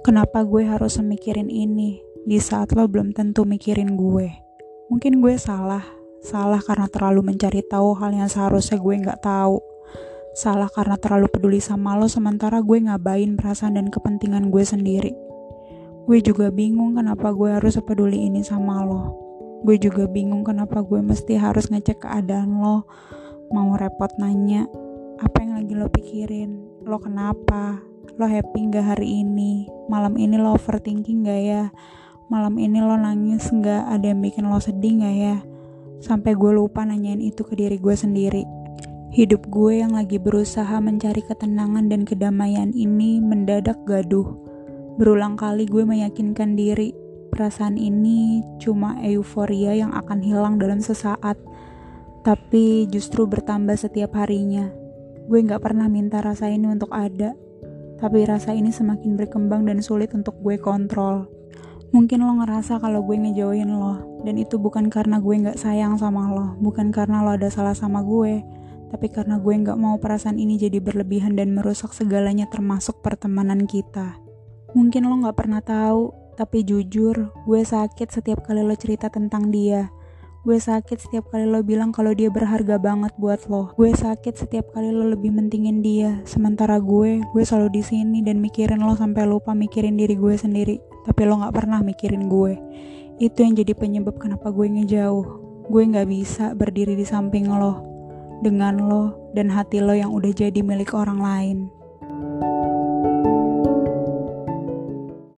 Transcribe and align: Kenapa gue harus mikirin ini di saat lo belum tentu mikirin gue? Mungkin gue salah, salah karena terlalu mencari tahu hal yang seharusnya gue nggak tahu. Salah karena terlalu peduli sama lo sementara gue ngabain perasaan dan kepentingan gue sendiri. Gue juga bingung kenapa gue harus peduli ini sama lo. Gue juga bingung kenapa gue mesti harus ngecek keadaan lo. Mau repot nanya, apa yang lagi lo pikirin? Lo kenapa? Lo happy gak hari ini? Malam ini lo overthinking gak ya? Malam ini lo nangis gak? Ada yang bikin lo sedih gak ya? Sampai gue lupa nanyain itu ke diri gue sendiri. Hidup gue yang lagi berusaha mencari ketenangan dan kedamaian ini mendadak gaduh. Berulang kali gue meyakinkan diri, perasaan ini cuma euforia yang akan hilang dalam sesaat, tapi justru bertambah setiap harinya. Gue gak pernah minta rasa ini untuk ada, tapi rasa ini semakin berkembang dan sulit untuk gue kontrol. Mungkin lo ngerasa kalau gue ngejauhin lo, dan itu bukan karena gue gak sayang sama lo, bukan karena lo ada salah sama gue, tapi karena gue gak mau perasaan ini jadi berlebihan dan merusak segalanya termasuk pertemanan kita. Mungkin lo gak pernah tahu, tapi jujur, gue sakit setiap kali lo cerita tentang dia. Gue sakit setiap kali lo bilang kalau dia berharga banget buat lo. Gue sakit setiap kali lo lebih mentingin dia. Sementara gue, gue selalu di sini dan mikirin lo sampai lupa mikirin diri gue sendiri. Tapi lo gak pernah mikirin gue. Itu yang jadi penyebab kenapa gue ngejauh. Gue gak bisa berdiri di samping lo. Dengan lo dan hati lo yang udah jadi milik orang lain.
Kenapa 0.00 0.40
gue 0.48 0.64
harus 0.64 0.96
mikirin 1.04 1.52
ini 1.52 2.00
di 2.24 2.40
saat 2.40 2.72
lo 2.72 2.88
belum 2.88 3.12
tentu 3.12 3.44
mikirin 3.44 4.00
gue? 4.00 4.32
Mungkin 4.88 5.20
gue 5.20 5.36
salah, 5.36 5.84
salah 6.24 6.56
karena 6.64 6.88
terlalu 6.88 7.20
mencari 7.20 7.60
tahu 7.68 7.92
hal 8.00 8.16
yang 8.16 8.24
seharusnya 8.24 8.80
gue 8.80 8.94
nggak 8.96 9.20
tahu. 9.20 9.60
Salah 10.32 10.72
karena 10.72 10.96
terlalu 10.96 11.28
peduli 11.28 11.60
sama 11.60 12.00
lo 12.00 12.08
sementara 12.08 12.64
gue 12.64 12.80
ngabain 12.80 13.36
perasaan 13.36 13.76
dan 13.76 13.92
kepentingan 13.92 14.48
gue 14.48 14.64
sendiri. 14.64 15.12
Gue 16.08 16.24
juga 16.24 16.48
bingung 16.48 16.96
kenapa 16.96 17.36
gue 17.36 17.60
harus 17.60 17.76
peduli 17.84 18.24
ini 18.24 18.40
sama 18.40 18.80
lo. 18.80 19.20
Gue 19.68 19.76
juga 19.76 20.08
bingung 20.08 20.48
kenapa 20.48 20.80
gue 20.80 21.04
mesti 21.04 21.36
harus 21.36 21.68
ngecek 21.68 22.08
keadaan 22.08 22.56
lo. 22.56 22.88
Mau 23.52 23.76
repot 23.76 24.08
nanya, 24.16 24.64
apa 25.20 25.44
yang 25.44 25.60
lagi 25.60 25.76
lo 25.76 25.92
pikirin? 25.92 26.80
Lo 26.88 26.96
kenapa? 26.96 27.89
Lo 28.18 28.26
happy 28.26 28.74
gak 28.74 28.96
hari 28.96 29.22
ini? 29.22 29.70
Malam 29.86 30.18
ini 30.18 30.34
lo 30.34 30.58
overthinking 30.58 31.22
gak 31.22 31.42
ya? 31.46 31.64
Malam 32.26 32.58
ini 32.58 32.82
lo 32.82 32.98
nangis 32.98 33.46
gak? 33.54 33.86
Ada 33.86 34.10
yang 34.10 34.24
bikin 34.24 34.50
lo 34.50 34.58
sedih 34.58 34.98
gak 34.98 35.14
ya? 35.14 35.36
Sampai 36.02 36.34
gue 36.34 36.50
lupa 36.50 36.82
nanyain 36.82 37.22
itu 37.22 37.46
ke 37.46 37.54
diri 37.54 37.78
gue 37.78 37.94
sendiri. 37.94 38.42
Hidup 39.14 39.46
gue 39.46 39.82
yang 39.82 39.94
lagi 39.94 40.18
berusaha 40.18 40.82
mencari 40.82 41.22
ketenangan 41.22 41.86
dan 41.86 42.02
kedamaian 42.02 42.74
ini 42.74 43.22
mendadak 43.22 43.78
gaduh. 43.86 44.26
Berulang 44.98 45.38
kali 45.38 45.70
gue 45.70 45.86
meyakinkan 45.86 46.58
diri, 46.58 46.90
perasaan 47.30 47.78
ini 47.78 48.42
cuma 48.58 48.98
euforia 49.06 49.74
yang 49.74 49.94
akan 49.94 50.18
hilang 50.18 50.58
dalam 50.58 50.82
sesaat, 50.82 51.38
tapi 52.26 52.90
justru 52.90 53.26
bertambah 53.26 53.78
setiap 53.78 54.18
harinya. 54.18 54.66
Gue 55.30 55.46
gak 55.46 55.62
pernah 55.62 55.86
minta 55.86 56.18
rasa 56.18 56.50
ini 56.50 56.66
untuk 56.66 56.90
ada, 56.90 57.34
tapi 58.00 58.24
rasa 58.24 58.56
ini 58.56 58.72
semakin 58.72 59.14
berkembang 59.14 59.68
dan 59.68 59.84
sulit 59.84 60.10
untuk 60.16 60.40
gue 60.40 60.56
kontrol. 60.56 61.28
Mungkin 61.92 62.24
lo 62.24 62.40
ngerasa 62.40 62.80
kalau 62.80 63.04
gue 63.04 63.18
ngejauhin 63.18 63.68
lo, 63.76 64.22
dan 64.24 64.40
itu 64.40 64.56
bukan 64.56 64.88
karena 64.88 65.20
gue 65.20 65.34
gak 65.42 65.58
sayang 65.60 66.00
sama 66.00 66.32
lo, 66.32 66.56
bukan 66.62 66.88
karena 66.94 67.20
lo 67.20 67.36
ada 67.36 67.52
salah 67.52 67.74
sama 67.76 68.00
gue, 68.00 68.40
tapi 68.88 69.10
karena 69.10 69.36
gue 69.42 69.54
gak 69.66 69.74
mau 69.74 69.98
perasaan 69.98 70.38
ini 70.38 70.56
jadi 70.56 70.78
berlebihan 70.78 71.34
dan 71.34 71.52
merusak 71.52 71.90
segalanya 71.92 72.46
termasuk 72.46 73.02
pertemanan 73.02 73.66
kita. 73.66 74.16
Mungkin 74.72 75.02
lo 75.02 75.18
gak 75.26 75.36
pernah 75.36 75.60
tahu, 75.60 76.14
tapi 76.38 76.62
jujur, 76.62 77.34
gue 77.44 77.60
sakit 77.60 78.08
setiap 78.08 78.46
kali 78.46 78.62
lo 78.62 78.78
cerita 78.78 79.10
tentang 79.10 79.50
dia. 79.50 79.90
Gue 80.40 80.56
sakit 80.56 80.96
setiap 80.96 81.28
kali 81.28 81.44
lo 81.44 81.60
bilang 81.60 81.92
kalau 81.92 82.16
dia 82.16 82.32
berharga 82.32 82.80
banget 82.80 83.12
buat 83.20 83.44
lo. 83.52 83.76
Gue 83.76 83.92
sakit 83.92 84.40
setiap 84.40 84.72
kali 84.72 84.88
lo 84.88 85.04
lebih 85.04 85.28
mentingin 85.28 85.84
dia. 85.84 86.24
Sementara 86.24 86.80
gue, 86.80 87.20
gue 87.20 87.42
selalu 87.44 87.76
di 87.76 87.82
sini 87.84 88.24
dan 88.24 88.40
mikirin 88.40 88.80
lo 88.80 88.96
sampai 88.96 89.28
lupa 89.28 89.52
mikirin 89.52 90.00
diri 90.00 90.16
gue 90.16 90.40
sendiri. 90.40 90.80
Tapi 91.04 91.28
lo 91.28 91.44
gak 91.44 91.52
pernah 91.52 91.84
mikirin 91.84 92.32
gue. 92.32 92.56
Itu 93.20 93.44
yang 93.44 93.52
jadi 93.52 93.76
penyebab 93.76 94.16
kenapa 94.16 94.48
gue 94.48 94.64
ngejauh. 94.64 95.26
Gue 95.68 95.82
gak 95.92 96.08
bisa 96.08 96.56
berdiri 96.56 96.96
di 96.96 97.04
samping 97.04 97.44
lo. 97.44 97.84
Dengan 98.40 98.80
lo 98.80 99.04
dan 99.36 99.52
hati 99.52 99.84
lo 99.84 99.92
yang 99.92 100.08
udah 100.08 100.32
jadi 100.32 100.64
milik 100.64 100.96
orang 100.96 101.20
lain. 101.20 101.58